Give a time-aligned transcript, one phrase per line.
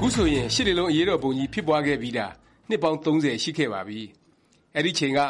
[0.00, 2.26] ခုဆိုရင် ရှစ်လေးလုံး အရေးတော်ပုံကြီး ဖြစ်ပွားခဲ့ပြီးတာ
[2.68, 4.00] နှစ်ပေါင်း ၃၀ ရှိခဲ့ပါပြီ။
[4.76, 5.20] အဲဒီအချိန်က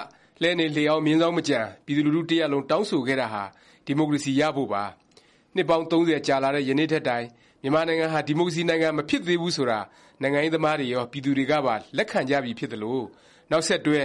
[0.41, 3.45] လှည်းနေလှေအောင်း မြင်းဇောင်းမကျန် ပြည်သူလူထု တစ်ရပ်လုံး တောင်းဆိုခဲ့တာဟာ
[3.87, 4.83] ဒီမိုကရေစီ ရဖို့ပါ။
[5.55, 7.27] နှစ်ပေါင်း ၃၀ ကြာလာတဲ့ ယနေ့ထက်တိုင်
[7.63, 9.81] မြန်မာနိုင်ငံဟာ ဒီမိုကရေစီ နိုင်ငံ မဖြစ်သေးဘူးဆိုတာ
[10.23, 12.99] နိုင်ငံရေးသမားတွေရော၊ပြည်သူတွေကပါ လက်ခံကြပြီဖြစ်သလို၊
[13.51, 14.01] နောက်ဆက်တွဲ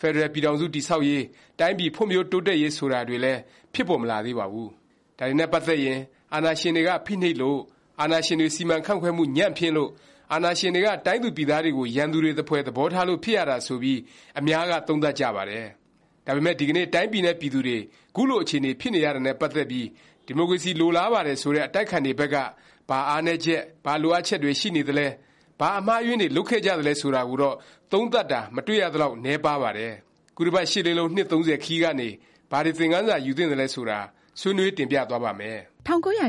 [0.00, 1.22] ဖက်ဒရယ် ပြည်ထောင်စု တည်ဆောက်ရေး၊
[1.58, 3.40] တိုင်းပြည် ဖွံ့ဖြိုးတိုးတက်ရေး ဆိုတာတွေလည်း
[3.74, 4.70] ဖြစ်ပေါ်မလာသေးပါဘူး။
[5.20, 6.00] ဒါတွေနဲ့ ပတ်သက်ရင်
[6.34, 7.58] အာဏာရှင်တွေက ဖိနှိပ်လို့၊
[8.00, 9.90] အာဏာရှင်တွေ စီမံခန့်ခွဲမှု ညံ့ဖျင်းလို့၊
[10.32, 13.98] အာဏာရှင်တွေက တိုင်းသူပြည်သားတွေကို ရန်သူတွေသဖွယ် သဘောထားလို့ ဖြစ်ရတာ ဆိုပြီး
[14.38, 15.66] အများက သုံးသပ်ကြပါတယ်။
[16.26, 17.78] ဒါပေမယ့် ဒီကနေ့ တိုင်းပြည်နဲ့ ပြည်သူတွေ
[18.16, 19.86] ခုလို အခြေအနေ ဖြစ်နေရတာနဲ့ ပတ်သက်ပြီး
[20.26, 22.36] ဒီမိုကရေစီ လိုလားပါတယ် ဆိုတဲ့ အတိုက်အခံတွေဘက်က
[22.88, 25.06] ဘာအားနည်းချက်၊ဘာလိုအပ်ချက်တွေ ရှိနေသလဲ၊
[25.60, 27.56] ဘာအမှားအယွင်းတွေ လုပ်ခဲ့ကြသလဲ ဆိုတာကိုတော့
[27.92, 29.92] သုံးသပ်တာ မတွေ့ရသလောက် နည်းပါးပါတယ်။
[30.36, 32.08] ခုတစ်ပတ် ရှစ်လေးလုံး နှစ် ၃၀ ခရီးကနေ
[32.50, 34.00] ဘာတွေ သင်ခန်းစာ ယူသင့်သလဲ ဆိုတာ
[34.40, 36.22] ဆွေးနွေးတင်ပြသွားပါ့မယ်။၁၉၈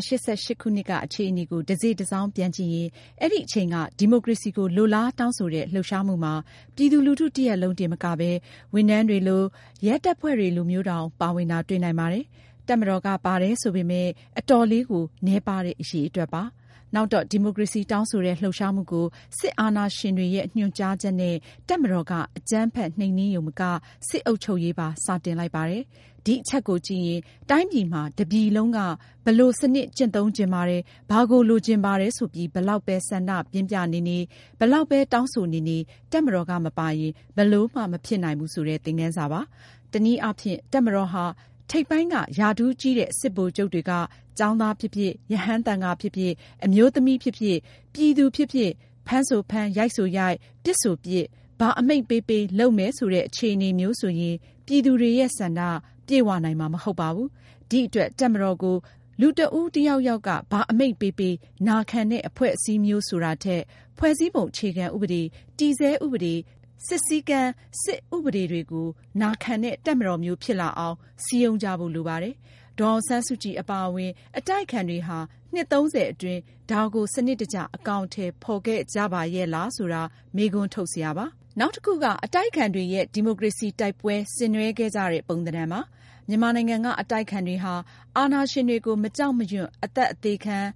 [0.45, 2.89] ၈ ခုနှစ်က အခြေအနေကို တစေ့တစောင်းပြန်ကြည့်ရင်
[3.21, 6.33] အဲဒီအချိန်က ဒီမိုကရေစီကို လိုလားတောင်းဆိုတဲ့ လှုပ်ရှားမှုမှာ
[6.75, 8.31] ပြည်သူလူထုတစ်ရပ်လုံးတင်မကပဲ
[8.73, 9.43] ဝန်ထမ်းတွေလို၊
[9.87, 12.25] ရဲတပ်ဖွဲ့တွေလိုမျိုးတောင် ပါဝင်တာ တွေ့နိုင်ပါတယ်။
[12.67, 16.43] တပ်မတော်က ပါတယ်ဆိုပေမယ့် အတော်လေးကို နည်းပါးတဲ့ အရည်အတွက်ပါ။
[16.95, 19.05] နောက်တော့ ဒီမိုကရေစီတောင်းဆိုတဲ့ လှုပ်ရှားမှုကို
[19.37, 21.35] စစ်အာဏာရှင်တွေရဲ့ ညွှန်ကြားချက်နဲ့
[21.69, 23.61] တပ်မတော်က အကြမ်းဖက် နှိမ်နင်းရုံမက
[24.09, 25.83] စစ်အုပ်ချုပ်ရေးပါ စတင်လိုက်ပါတယ်။
[26.25, 28.79] ဒီအချက်ကိုကြည့်ရင် တိုင်းပြည်မှာ တစ်ပြည်လုံးက
[29.25, 34.17] ဘယ်လိုစနစ် ကျင့်သုံးချင်ပါတယ်၊ဘာကို လိုချင်ပါတယ် ဆိုပြီး ဘယ်လောက်ပဲ ဆန္ဒပြင်းပြနေနေ၊
[34.59, 35.77] ဘယ်လောက်ပဲ တောင်းဆိုနေနေ
[36.11, 39.41] တပ်မတော်က မပါရင် ဘယ်လိုမှ မဖြစ်နိုင်ဘူး ဆိုတဲ့ သင်ခန်းစာပါ။
[39.93, 41.23] တနည်းအားဖြင့် တပ်မတော်ဟာ
[41.71, 43.91] ထိပ်ပိုင်းက ရာထူးကြီးတဲ့ စစ်ဗိုလ်ချုပ်တွေက
[44.37, 46.31] ကျောင်းသားဖြစ်ဖြစ်၊ရဟန်းသံဃာဖြစ်ဖြစ်၊
[46.65, 47.57] အမျိုးသမီးဖြစ်ဖြစ်၊
[47.93, 48.71] ပြည်သူဖြစ်ဖြစ်
[49.07, 51.25] ဖမ်းဆိုဖမ်း၊ရိုက်ဆိုရိုက်၊ပစ်ဆိုပစ်
[51.59, 55.61] ဘာအမိန့်ပေးပေး လုပ်မယ် ဆိုတဲ့ အခြေအနေမျိုးဆိုရင် ပြည်သူတွေရဲ့ဆန္ဒ
[56.07, 57.29] ပြည့်ဝနိုင်မှာ မဟုတ်ပါဘူး။
[57.69, 58.77] ဒီအတွက် တပ်မတော်ကို
[59.19, 61.35] လူတစ်ဦးတစ်ယောက်ယောက်က ဘာအမိန့်ပေးပေး
[61.67, 63.61] နာခံတဲ့ အဖွဲ့အစည်းမျိုး ဆိုတာထက်
[63.97, 65.21] ဖွဲ့စည်းပုံ အခြေခံဥပဒေ၊
[65.57, 66.33] တည်ဆဲဥပဒေ၊
[66.87, 68.87] စစ်စည်းကမ်း စစ်ဥပဒေတွေကို
[69.21, 72.35] နာခံတဲ့ တပ်မတော်မျိုး ဖြစ်လာအောင် စည်းရုံးကြဖို့ လိုပါတယ်။
[72.79, 75.17] ဒေါ်အောင်ဆန်းစုကြည် အပါအဝင် အတိုက်အခံတွေဟာ
[75.53, 80.01] နှစ်၃၀အတွင်း ဒါကို စနစ်တကျ အကောင်အထည် ဖော်ခဲ့ကြပါရဲ့လား ဆိုတာ
[80.35, 81.25] မေးခွန်းထုတ်စရာပါ။
[81.59, 85.81] နောက်တစ်ခုက အတိုက်အခံတွေရဲ့ ဒီမိုကရေစီ တိုက်ပွဲ ဆင်နွဲှခဲ့ကြတဲ့ ပုံသဏ္ဍာန်ပါ။
[86.27, 87.73] မြန်မာနိုင်ငံက အတိုက်အခံတွေဟာ
[88.17, 90.57] အာဏာရှင်တွေကို မကြောက်မရွံ့ အသတ်အသေခံ၊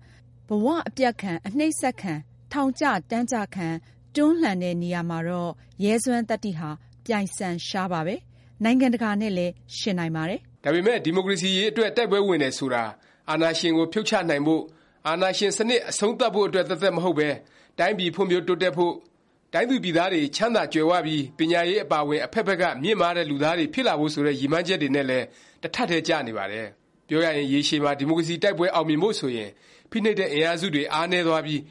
[0.48, 2.14] ဘ၀ အပျက်ခံ၊အနှိပ်စက်ခံ၊
[2.52, 3.68] ထောင်ကျတန်းကျခံ
[4.16, 5.52] တွန်းလှန်တဲ့နေရာမှာတော့
[5.84, 6.70] ရဲစွမ်းသတ္တိဟာ
[7.06, 8.16] ပြိုင်ဆန်ရှားပါပဲ။
[8.64, 12.84] နိုင်ငံတကာနဲ့လည်း ယှဉ်နိုင်ပါတယ်။ဒါပေမယ့် ဒီမိုကရေစီရေးအတွက် တိုက်ပွဲဝင်တယ်ဆိုတာ
[13.30, 14.62] အာဏာရှင်ကို ဖြုတ်ချနိုင်ဖို့၊
[15.08, 17.30] အာဏာရှင်စနစ် အဆုံးသတ်ဖို့အတွက် သက်သက် မဟုတ်ပဲ
[17.80, 18.94] တိုင်းပြည်ဖွံ့ဖြိုးတိုးတက်ဖို့၊
[19.54, 25.26] တိုင်းသူပြည်သားတွေ ချမ်းသာကြွယ်၀ပြီး ပညာရေး အပါအဝင် အဖက်ဖက်က မြင့်မားတဲ့ လူသားတွေ ဖြစ်လာဖို့ ဆိုတဲ့ ရည်မှန်းချက်တွေနဲ့လည်း
[25.62, 26.68] တစ်ထပ်တည်း ကျနေပါတယ်။
[27.08, 29.50] ပြောရရင် ရေရှည်မှာ ဒီမိုကရေစီ တိုက်ပွဲ အောင်မြင်ဖို့ ဆိုရင်
[29.92, 31.62] ဖိနှိပ်တဲ့ အင်အားစုတွေ အားနည်းသွားပြီး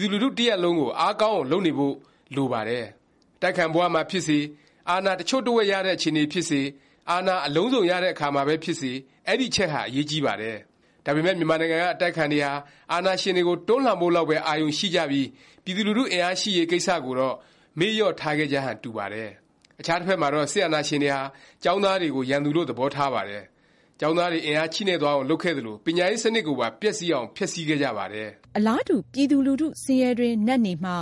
[0.00, 1.94] ပြည်သူလူထုတစ်ရပ်လုံးကို အားကောင်းအောင် လုပ်နေဖို့
[2.36, 2.84] လိုပါတယ်။
[3.36, 4.38] အတိုက်အခံဘဝမှာဖြစ်စေ၊
[4.90, 6.60] အာဏာ တစ်ချို့တစ်ဝက်ရတဲ့ အခြေအနေဖြစ်စေ၊
[7.10, 8.92] အာဏာ အလုံးစုံရတဲ့အခါမှာပဲဖြစ်စေ
[9.28, 10.56] အဲဒီအချက်ဟာ အရေးကြီးပါတယ်။
[11.04, 12.52] ဒါပေမယ့် မြန်မာနိုင်ငံက အတိုက်အခံတွေဟာ
[12.92, 15.28] အာဏာရှင်တွေကို တွန်းလှန်ဖို့လောက်ပဲ အာရုံရှိကြပြီး
[15.64, 17.36] ပြည်သူလူထု အင်အားရှိရေး ကိစ္စကိုတော့
[17.78, 19.30] မေ့လျော့ထားခဲ့ကြဟန် တူပါတယ်။
[19.80, 21.22] အခြားတစ်ဖက်မှာတော့ စစ်အာဏာရှင်တွေဟာ
[21.62, 23.44] ကျောင်းသားတွေကို ရန်သူလို့ သဘောထားပါတယ်။
[24.00, 30.92] ကျောင်းသားတွေ အင်အားချည့်နဲ့သွားအောင် လုပ်ခဲ့သလို၊ပညာရေးစနစ်ကိုပါ ပျက်စီးအောင် ဖျက်ဆီးခဲ့ကြပါတယ်။အလားတူ ပြည်သူလူထု ဆင်းရဲတွင်းနက်နေမှ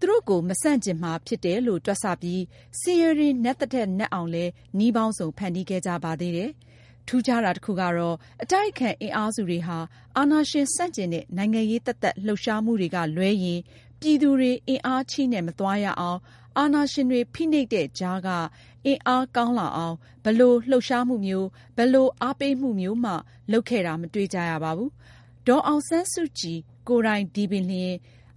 [0.00, 2.42] သူတို့ကို မဆန့်ကျင်မှာ ဖြစ်တယ်လို့ တွက်ဆပြီး
[2.80, 6.50] ဆင်းရဲတွင်း နက်သထက် နက်အောင်လည်း နည်းပေါင်းစုံ ဖန်တီးခဲ့ကြပါသေးတယ်။
[7.06, 9.78] ထူးခြားတာ တစ်ခုကတော့ အတိုက်အခံ အင်အားစုတွေဟာ
[10.16, 13.60] အာဏာရှင်ဆန့်ကျင်တဲ့ နိုင်ငံရေး သက်သက် လှုပ်ရှားမှုတွေကလွဲရင်
[14.00, 16.18] ပြည်သူတွေ အင်အားချည့်နဲ့ မသွားရအောင်၊
[16.58, 18.28] အာဏာရှင်တွေ ဖိနှိပ်တဲ့ကြားက
[18.88, 23.12] အင်အားကောင်းလာအောင် ဘယ်လိုလှုပ်ရှားမှုမျိုး၊ဘယ်လိုအားပေးမှုမျိုးမှ
[23.52, 24.90] လုပ်ခဲ့တာ မတွေ့ကြရပါဘူး။
[25.46, 27.94] ဒေါ်အောင်ဆန်းစုကြည် ကိုယ်တိုင်ဒီပင်လျင်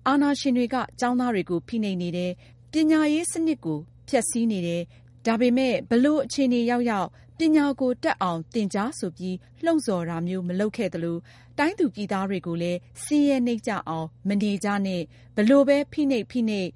[0.07, 2.31] အာဏာရှင်တွေက ကျောင်းသားတွေကို ဖိနှိပ်နေတယ်၊
[2.71, 3.79] ပညာရေးစနစ်ကို
[4.09, 4.81] ဖျက်ဆီးနေတယ်၊
[5.25, 7.07] ဒါပေမယ့် ဘယ်လို အခြေအနေရောက်ရောက်
[7.37, 11.17] ပညာကို တတ်အောင် သင်ကြား ဆိုပြီး လှုံ့ဆော်တာမျိုး မလုပ်ခဲ့သလို၊
[11.57, 15.01] တိုင်းသူပြည်သားတွေကိုလည်း ဆင်းရဲနိမ့်ကျအောင် မနေကြနဲ့၊
[15.35, 16.69] ဘယ်လိုပဲ ဖိနှိပ်ဖိနှိပ်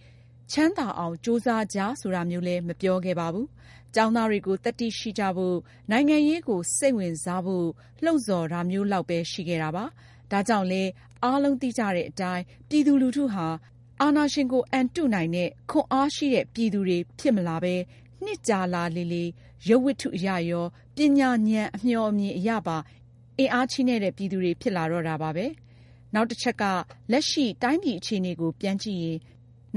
[0.52, 3.48] ချမ်းသာအောင် ကြိုးစားကြ ဆိုတာမျိုးလည်း မပြောခဲ့ပါဘူး။
[3.96, 5.56] ကျောင်းသားတွေကို သတ္တိရှိကြဖို့၊
[5.92, 7.68] နိုင်ငံရေးကို စိတ်ဝင်စားဖို့
[8.04, 9.86] လှုံ့ဆော်တာမျိုးလောက်ပဲ ရှိခဲ့တာပါ။
[10.32, 10.90] ဒါကြောင့်လည်း
[11.24, 13.48] အားလုံးသိကြတဲ့အတိုင်း ပြည်သူလူထုဟာ
[14.02, 17.76] အာဏာရှင်ကို အံတုနိုင်တဲ့ ခွန်အားရှိတဲ့ ပြည်သူတွေ ဖြစ်မလာပဲ
[18.24, 19.24] နှစ်ကြာလာလေလေ
[19.70, 20.66] ရုပ်ဝတ္ထုအရရော၊
[20.96, 22.78] ပညာဉာဏ် အမျှော်အမြင်အရပါ
[23.38, 25.46] အင်အားချည့်နဲ့တဲ့ ပြည်သူတွေ ဖြစ်လာတော့တာပါပဲ။
[26.14, 26.64] နောက်တစ်ချက်က
[27.12, 29.18] လက်ရှိ တိုင်းပြည်အခြေအနေကို ပြန်ကြည့်ရင်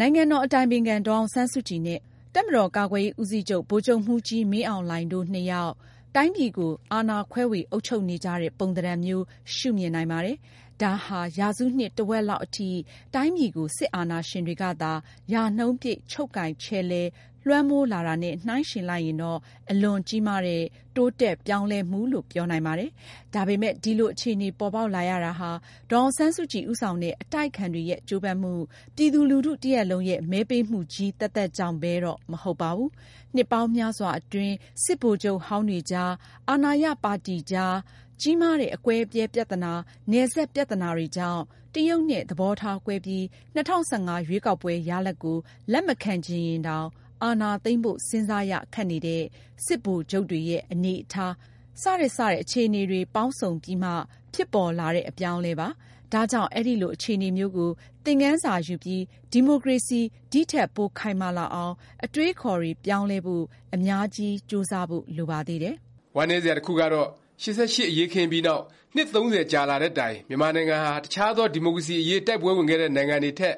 [0.00, 2.00] နိုင်ငံတော်အတိုင်ပင်ခံ ဒေါ်အောင်ဆန်းစုကြည်နဲ့
[2.34, 5.72] တပ်မတော်ကာကွယ်ရေးဦးစီးချုပ် ဗိုလ်ချုပ်မှူးကြီး မင်းအောင်လှိုင်တို့ နှစ်ယောက်
[6.14, 9.24] တတိုင်းပြည်ကို အာဏာခွဲဝေအုပ်ချုပ်နေကြတဲ့ ပုံသဏ္ဍာန်မျိုး
[9.54, 10.36] ရှုမြင်နိုင်ပါတယ်။
[10.82, 12.70] ဒါဟာ ရာစုနှစ် တစ်ဝက်လောက်အထိ
[13.14, 14.92] တိုင်းပြည်ကို စစ်အာဏာရှင်တွေကသာ
[15.32, 17.08] ရာနှုန်းပြည့် ချုပ်ကိုင်ချယ်လှယ်
[17.48, 19.38] လွှမ်းမိုးလာတာနဲ့ နှိုင်းယှဉ်လိုက်ရင်တော့
[19.70, 20.62] အလွန်ကြီးမားတဲ့
[20.96, 22.90] တိုးတက်ပြောင်းလဲမှုလို့ ပြောနိုင်ပါတယ်။
[23.34, 25.50] ဒါပေမယ့် ဒီလို အခြေအနေ ပေါ်ပေါက်လာရတာဟာ
[25.90, 28.52] ဒေါ်အောင်ဆန်းစုကြည် ဦးဆောင်တဲ့ အတိုက်အခံတွေရဲ့ ကြိုးပမ်းမှု၊
[28.96, 32.90] ပြည်သူလူထု တစ်ရပ်လုံးရဲ့ မဲပေးမှုကြီး သက်သက်ကြောင့်ပဲတော့ မဟုတ်ပါဘူး။
[33.34, 34.54] နှစ်ပေါင်းများစွာအတွင်း
[34.84, 36.10] စစ်ဗိုလ်ချုပ်ဟောင်းတွေကြား၊
[36.48, 37.76] အာဏာရပါတီကြား
[38.20, 39.72] ကြီးမားတဲ့ အကွဲအပြဲ ပြသနာ၊
[40.10, 41.42] နယ်စပ် ပြသနာတွေကြောင့်
[41.74, 43.24] တရုတ်နဲ့ သဘောထားကွဲပြီး
[43.54, 45.38] ၂၀၁၅ ရွေးကောက်ပွဲ ရလာဒ်ကို
[45.72, 46.86] လက်မခံချင်ရင်တောင်
[47.22, 49.22] အာဏာသိမ်းဖို့ စဉ်းစားရခက်နေတဲ့
[49.64, 51.34] စစ်ဗိုလ်ချုပ်တွေရဲ့ အနေအထား
[51.82, 53.90] စတဲ့ စတဲ့ အခြေအနေတွေ ပေါင်းစုံပြီးမှ
[54.34, 55.68] ဖြစ်ပေါ်လာတဲ့ အပြောင်းအလဲပါ။
[56.12, 57.70] ဒါကြောင့် အဲလို အခြေအနေမျိုးကို
[58.04, 60.00] သင်ခန်းစာယူပြီး ဒီမိုကရေစီ
[60.32, 61.74] ဒီထက် ပိုခိုင်မာလာအောင်
[62.04, 63.44] အတွေးအခေါ်တွေ ပြောင်းလဲဖို့
[63.74, 65.74] အများကြီး ကြိုးစားဖို့ လိုပါသေးတယ်။
[66.16, 67.08] ဝမ်းနည်းစရာ တစ်ခုကတော့
[67.42, 68.62] ၈၈ အရေးအခင်းပြီးနောက်
[68.94, 73.54] နှစ် ၃၀ ကြာလာတဲ့တိုင် မြန်မာနိုင်ငံဟာ အခြားသော ဒီမိုကရေစီ အရေး တိုက်ပွဲဝင်ခဲ့တဲ့ နိုင်ငံတွေထက်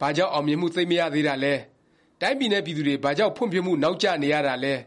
[0.00, 1.54] ဘာကြောင့် အောင်မြင်မှု သိပ်မရသေးတာလဲ၊
[2.20, 4.74] တိုင်းပြည်နဲ့ ပြည်သူတွေ ဘာကြောင့် ဖွံ့ဖြိုးမှု နောက်ကျနေရတာလဲ၊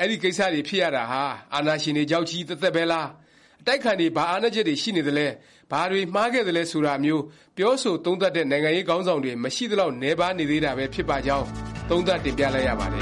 [0.00, 1.22] အဲဒီ ကိစ္စတွေ ဖြစ်ရတာဟာ
[1.54, 3.06] အာဏာရှင်တွေကြောင့်ချည်း သက်သက်ပဲလား၊
[3.60, 5.26] အတိုက်အခံတွေ ဘာအားနည်းချက်တွေ ရှိနေသလဲ၊
[5.70, 7.22] ဘာတွေ မှားခဲ့သလဲ ဆိုတာမျိုး
[7.56, 11.46] ပြောဆို သုံးသပ်တဲ့ နိုင်ငံရေးခေါင်းဆောင်တွေ မရှိသလောက် နည်းပါးနေသေးတာပဲ ဖြစ်ပါကြောင်း
[11.90, 13.00] သုံးသပ်တင်ပြလိုက်ရပါတယ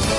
[0.00, 0.15] ်